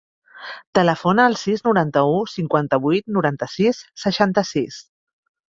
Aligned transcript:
Telefona 0.77 1.27
al 1.31 1.35
sis, 1.41 1.61
noranta-u, 1.67 2.17
cinquanta-vuit, 2.33 3.07
noranta-sis, 3.19 3.83
seixanta-sis. 4.07 4.85